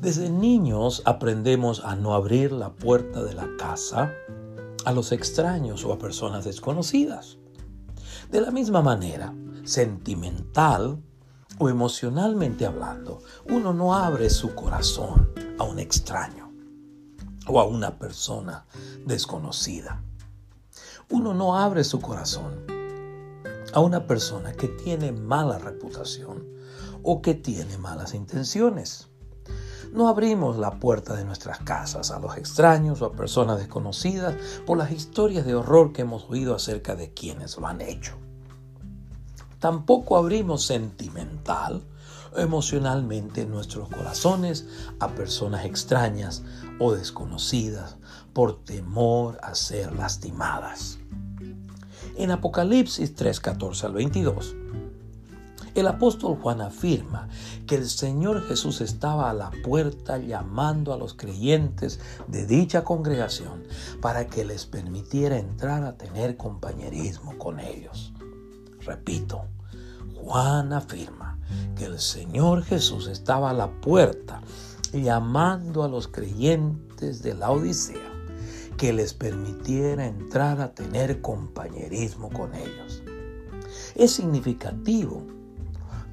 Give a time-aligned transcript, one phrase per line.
[0.00, 4.10] Desde niños aprendemos a no abrir la puerta de la casa
[4.86, 7.36] a los extraños o a personas desconocidas.
[8.30, 11.02] De la misma manera, sentimental
[11.58, 13.18] o emocionalmente hablando,
[13.50, 16.50] uno no abre su corazón a un extraño
[17.46, 18.64] o a una persona
[19.04, 20.02] desconocida.
[21.10, 22.64] Uno no abre su corazón
[23.74, 26.48] a una persona que tiene mala reputación
[27.02, 29.09] o que tiene malas intenciones.
[29.92, 34.78] No abrimos la puerta de nuestras casas a los extraños o a personas desconocidas por
[34.78, 38.16] las historias de horror que hemos oído acerca de quienes lo han hecho.
[39.58, 41.82] Tampoco abrimos sentimental
[42.36, 44.66] emocionalmente nuestros corazones
[45.00, 46.44] a personas extrañas
[46.78, 47.96] o desconocidas
[48.32, 50.98] por temor a ser lastimadas.
[52.16, 54.54] En Apocalipsis 3, 14 al 22,
[55.74, 57.28] el apóstol Juan afirma
[57.66, 63.64] que el Señor Jesús estaba a la puerta llamando a los creyentes de dicha congregación
[64.00, 68.12] para que les permitiera entrar a tener compañerismo con ellos.
[68.80, 69.42] Repito,
[70.14, 71.38] Juan afirma
[71.76, 74.40] que el Señor Jesús estaba a la puerta
[74.92, 78.10] llamando a los creyentes de la Odisea
[78.76, 83.02] que les permitiera entrar a tener compañerismo con ellos.
[83.94, 85.39] Es significativo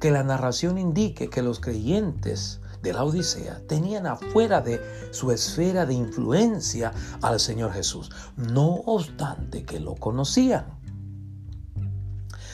[0.00, 4.80] que la narración indique que los creyentes de la Odisea tenían afuera de
[5.10, 10.78] su esfera de influencia al Señor Jesús, no obstante que lo conocían.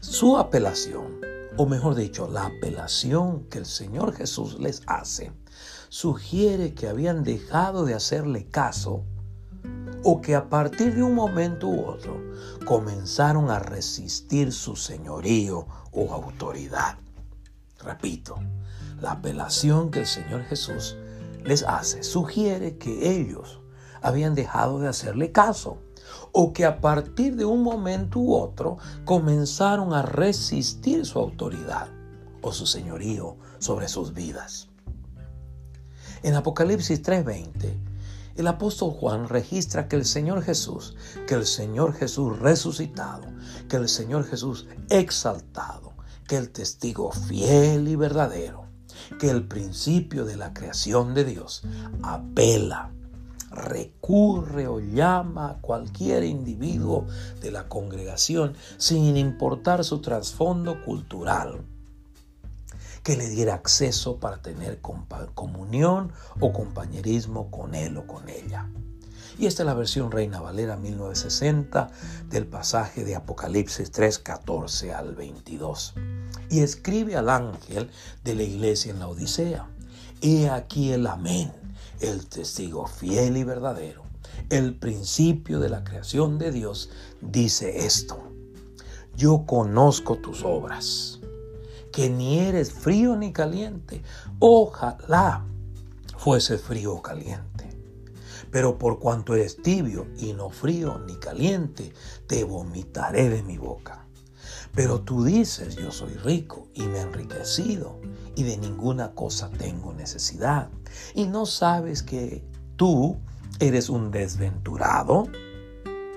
[0.00, 1.20] Su apelación,
[1.56, 5.32] o mejor dicho, la apelación que el Señor Jesús les hace,
[5.88, 9.04] sugiere que habían dejado de hacerle caso
[10.02, 12.20] o que a partir de un momento u otro
[12.64, 16.98] comenzaron a resistir su señorío o autoridad.
[17.84, 18.36] Repito,
[19.00, 20.96] la apelación que el Señor Jesús
[21.44, 23.60] les hace sugiere que ellos
[24.00, 25.78] habían dejado de hacerle caso
[26.32, 31.88] o que a partir de un momento u otro comenzaron a resistir su autoridad
[32.42, 34.68] o su señorío sobre sus vidas.
[36.22, 37.78] En Apocalipsis 3:20,
[38.36, 43.26] el apóstol Juan registra que el Señor Jesús, que el Señor Jesús resucitado,
[43.68, 45.93] que el Señor Jesús exaltado,
[46.26, 48.64] que el testigo fiel y verdadero,
[49.18, 51.62] que el principio de la creación de Dios
[52.02, 52.90] apela,
[53.50, 57.06] recurre o llama a cualquier individuo
[57.40, 61.64] de la congregación sin importar su trasfondo cultural,
[63.02, 68.68] que le diera acceso para tener comunión o compañerismo con él o con ella.
[69.38, 71.90] Y esta es la versión Reina Valera 1960
[72.30, 75.94] del pasaje de Apocalipsis 3, 14 al 22
[76.50, 77.90] y escribe al ángel
[78.22, 79.68] de la iglesia en la Odisea.
[80.20, 81.52] He aquí el amén,
[82.00, 84.04] el testigo fiel y verdadero,
[84.50, 86.90] el principio de la creación de Dios,
[87.20, 88.22] dice esto.
[89.16, 91.20] Yo conozco tus obras,
[91.92, 94.02] que ni eres frío ni caliente.
[94.38, 95.44] Ojalá
[96.16, 97.53] fuese frío o caliente.
[98.54, 101.92] Pero por cuanto eres tibio y no frío ni caliente,
[102.28, 104.06] te vomitaré de mi boca.
[104.72, 107.98] Pero tú dices, yo soy rico y me he enriquecido
[108.36, 110.70] y de ninguna cosa tengo necesidad.
[111.16, 112.44] Y no sabes que
[112.76, 113.18] tú
[113.58, 115.26] eres un desventurado,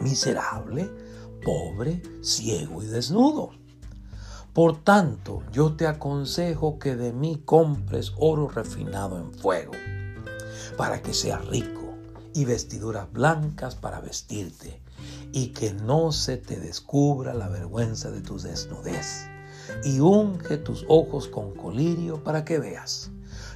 [0.00, 0.90] miserable,
[1.44, 3.50] pobre, ciego y desnudo.
[4.52, 9.74] Por tanto, yo te aconsejo que de mí compres oro refinado en fuego,
[10.76, 11.83] para que seas rico,
[12.34, 14.80] y vestiduras blancas para vestirte,
[15.32, 19.26] y que no se te descubra la vergüenza de tu desnudez.
[19.84, 23.10] Y unge tus ojos con colirio para que veas.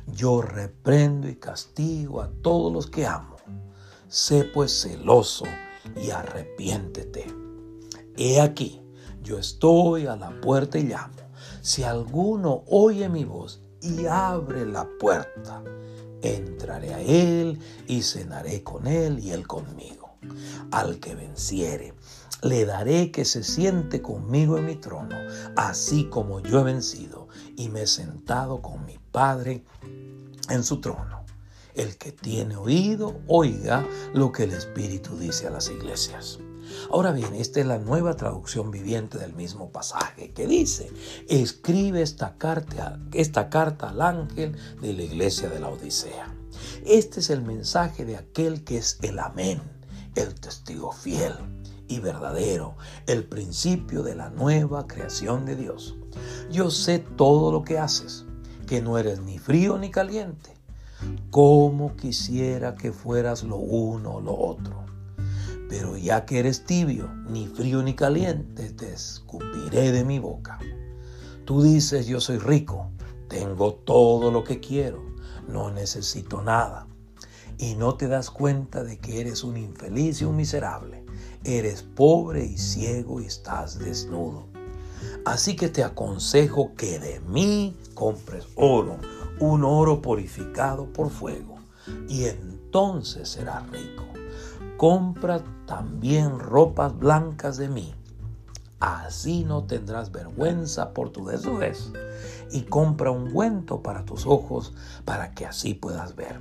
[0.07, 3.37] Yo reprendo y castigo a todos los que amo.
[4.09, 5.45] Sé pues celoso
[6.03, 7.27] y arrepiéntete.
[8.17, 8.81] He aquí,
[9.23, 11.15] yo estoy a la puerta y llamo.
[11.61, 15.63] Si alguno oye mi voz y abre la puerta,
[16.23, 20.17] entraré a él y cenaré con él y él conmigo.
[20.71, 21.95] Al que venciere,
[22.43, 25.17] le daré que se siente conmigo en mi trono,
[25.57, 29.65] así como yo he vencido y me he sentado con mi Padre
[30.49, 31.25] en su trono.
[31.75, 36.39] El que tiene oído, oiga lo que el Espíritu dice a las iglesias.
[36.91, 40.91] Ahora bien, esta es la nueva traducción viviente del mismo pasaje que dice,
[41.29, 46.35] escribe esta carta, esta carta al ángel de la iglesia de la Odisea.
[46.85, 49.61] Este es el mensaje de aquel que es el amén
[50.19, 51.33] el testigo fiel
[51.87, 52.77] y verdadero,
[53.07, 55.97] el principio de la nueva creación de Dios.
[56.51, 58.25] Yo sé todo lo que haces,
[58.67, 60.55] que no eres ni frío ni caliente.
[61.31, 64.85] cómo quisiera que fueras lo uno o lo otro.
[65.69, 70.59] Pero ya que eres tibio, ni frío ni caliente, te escupiré de mi boca.
[71.45, 72.91] Tú dices, yo soy rico,
[73.29, 75.03] tengo todo lo que quiero,
[75.47, 76.87] no necesito nada.
[77.59, 81.05] Y no te das cuenta de que eres un infeliz y un miserable.
[81.45, 84.47] Eres pobre y ciego y estás desnudo.
[85.25, 88.97] Así que te aconsejo que de mí compres oro,
[89.41, 91.57] un oro purificado por fuego,
[92.09, 94.08] y entonces serás rico.
[94.79, 97.93] Compra también ropas blancas de mí.
[98.79, 101.91] Así no tendrás vergüenza por tu desnudez.
[102.53, 104.73] Y compra un ungüento para tus ojos
[105.05, 106.39] para que así puedas ver.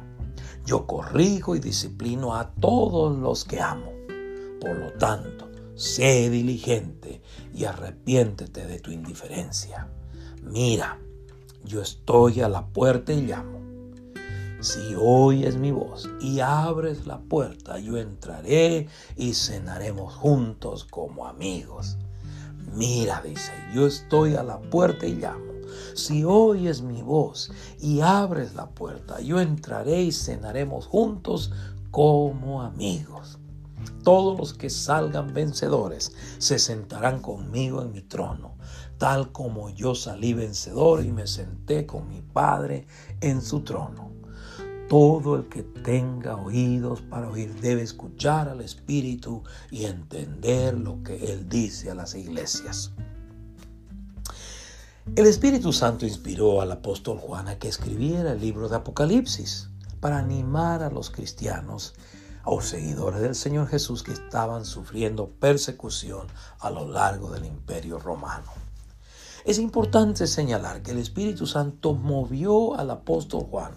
[0.68, 3.92] Yo corrijo y disciplino a todos los que amo.
[4.62, 7.24] Por lo tanto, sé diligente
[7.56, 9.88] y arrepiéntete de tu indiferencia.
[10.44, 11.00] Mira,
[11.64, 13.67] yo estoy a la puerta y llamo.
[14.60, 21.98] Si oyes mi voz y abres la puerta, yo entraré y cenaremos juntos como amigos.
[22.74, 25.54] Mira, dice, yo estoy a la puerta y llamo.
[25.94, 31.52] Si oyes mi voz y abres la puerta, yo entraré y cenaremos juntos
[31.92, 33.38] como amigos.
[34.04, 38.56] Todos los que salgan vencedores se sentarán conmigo en mi trono,
[38.98, 42.88] tal como yo salí vencedor y me senté con mi Padre
[43.22, 44.17] en su trono.
[44.90, 51.32] Todo el que tenga oídos para oír debe escuchar al Espíritu y entender lo que
[51.32, 52.92] Él dice a las iglesias.
[55.16, 59.70] El Espíritu Santo inspiró al apóstol Juan a que escribiera el libro de Apocalipsis
[60.00, 61.94] para animar a los cristianos
[62.56, 66.28] los seguidores del Señor Jesús que estaban sufriendo persecución
[66.60, 68.52] a lo largo del imperio romano.
[69.44, 73.74] Es importante señalar que el Espíritu Santo movió al apóstol Juan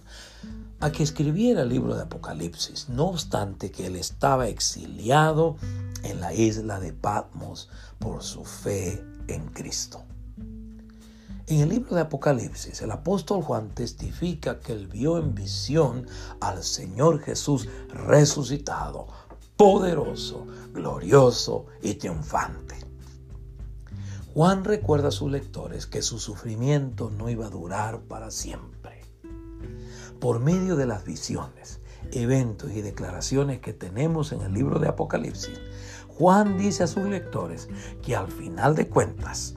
[0.80, 5.56] a que escribiera el libro de Apocalipsis, no obstante que él estaba exiliado
[6.02, 7.68] en la isla de Patmos
[7.98, 10.02] por su fe en Cristo.
[11.46, 16.06] En el libro de Apocalipsis, el apóstol Juan testifica que él vio en visión
[16.40, 19.08] al Señor Jesús resucitado,
[19.56, 22.76] poderoso, glorioso y triunfante.
[24.32, 28.79] Juan recuerda a sus lectores que su sufrimiento no iba a durar para siempre
[30.20, 31.80] por medio de las visiones,
[32.12, 35.60] eventos y declaraciones que tenemos en el libro de Apocalipsis,
[36.08, 37.68] Juan dice a sus lectores
[38.02, 39.54] que al final de cuentas,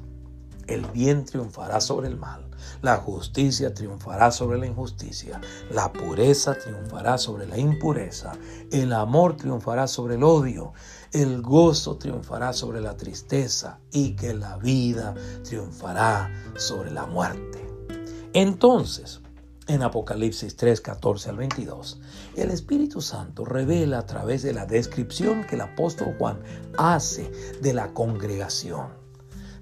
[0.68, 2.50] el bien triunfará sobre el mal,
[2.82, 5.42] la justicia triunfará sobre la injusticia,
[5.72, 8.32] la pureza triunfará sobre la impureza,
[8.72, 10.74] el amor triunfará sobre el odio,
[11.12, 15.14] el gozo triunfará sobre la tristeza y que la vida
[15.44, 17.68] triunfará sobre la muerte.
[18.34, 19.22] Entonces,
[19.68, 22.00] en Apocalipsis 3, 14 al 22,
[22.36, 26.40] el Espíritu Santo revela a través de la descripción que el apóstol Juan
[26.78, 27.32] hace
[27.62, 28.88] de la congregación,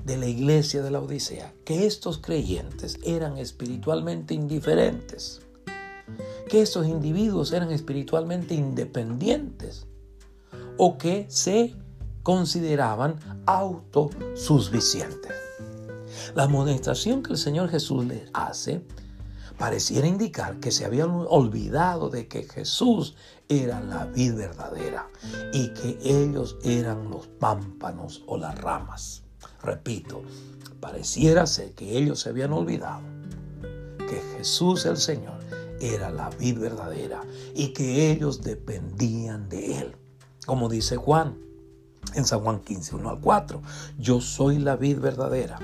[0.04, 5.42] de la iglesia de la Odisea, que estos creyentes eran espiritualmente indiferentes,
[6.50, 9.86] que estos individuos eran espiritualmente independientes
[10.78, 11.76] o que se
[12.24, 15.32] consideraban autosuficientes.
[16.36, 18.82] La amonestación que el Señor Jesús les hace
[19.58, 23.16] pareciera indicar que se habían olvidado de que Jesús
[23.48, 25.10] era la vid verdadera
[25.54, 29.24] y que ellos eran los pámpanos o las ramas.
[29.62, 30.24] Repito,
[30.80, 33.02] pareciera ser que ellos se habían olvidado
[33.98, 35.40] que Jesús el Señor
[35.80, 37.22] era la vid verdadera
[37.56, 39.96] y que ellos dependían de Él.
[40.46, 41.38] Como dice Juan
[42.14, 43.62] en San Juan 15, 1 al 4,
[43.98, 45.60] yo soy la vid verdadera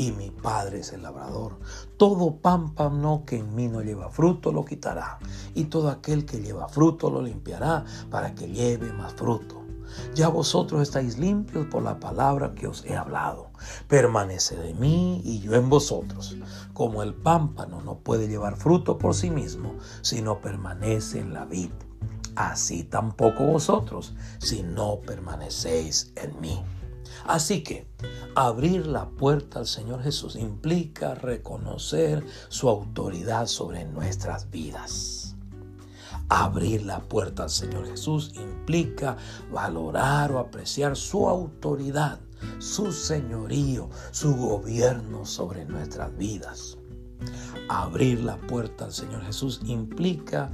[0.00, 1.58] y mi Padre es el labrador.
[1.98, 5.18] Todo pámpano que en mí no lleva fruto lo quitará,
[5.54, 9.60] y todo aquel que lleva fruto lo limpiará para que lleve más fruto.
[10.14, 13.50] Ya vosotros estáis limpios por la palabra que os he hablado.
[13.88, 16.34] Permanece de mí y yo en vosotros.
[16.72, 21.44] Como el pámpano no puede llevar fruto por sí mismo, si no permanece en la
[21.44, 21.72] vid.
[22.36, 26.62] Así tampoco vosotros, si no permanecéis en mí.
[27.24, 27.86] Así que
[28.34, 35.36] abrir la puerta al Señor Jesús implica reconocer su autoridad sobre nuestras vidas.
[36.28, 39.16] Abrir la puerta al Señor Jesús implica
[39.50, 42.20] valorar o apreciar su autoridad,
[42.58, 46.78] su señorío, su gobierno sobre nuestras vidas.
[47.68, 50.52] Abrir la puerta al Señor Jesús implica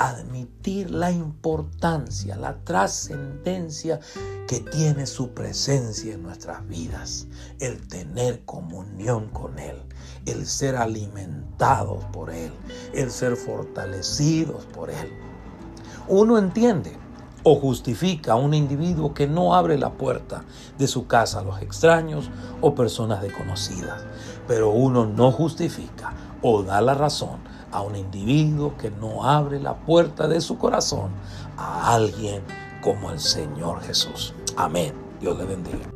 [0.00, 4.00] admitir la importancia, la trascendencia
[4.48, 7.26] que tiene su presencia en nuestras vidas,
[7.60, 9.76] el tener comunión con Él,
[10.24, 12.50] el ser alimentados por Él,
[12.94, 15.12] el ser fortalecidos por Él.
[16.08, 16.96] Uno entiende
[17.42, 20.44] o justifica a un individuo que no abre la puerta
[20.78, 22.30] de su casa a los extraños
[22.62, 24.02] o personas desconocidas,
[24.48, 29.74] pero uno no justifica o da la razón a un individuo que no abre la
[29.74, 31.10] puerta de su corazón
[31.56, 32.42] a alguien
[32.82, 34.34] como el Señor Jesús.
[34.56, 34.94] Amén.
[35.20, 35.90] Dios le bendiga.